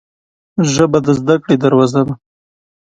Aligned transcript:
ژبه 0.73 0.99
د 1.05 1.07
زده 1.19 1.35
کړې 1.43 1.55
دروازه 1.63 2.01
ده 2.07 2.13